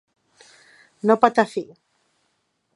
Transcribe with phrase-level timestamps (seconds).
[1.11, 1.65] No petar fi.